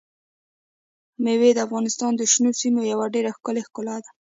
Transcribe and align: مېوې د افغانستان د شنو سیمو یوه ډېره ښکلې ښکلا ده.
مېوې 1.23 1.49
د 1.55 1.59
افغانستان 1.67 2.11
د 2.15 2.21
شنو 2.31 2.51
سیمو 2.59 2.81
یوه 2.91 3.05
ډېره 3.15 3.31
ښکلې 3.37 3.61
ښکلا 3.67 3.95
ده. 4.03 4.09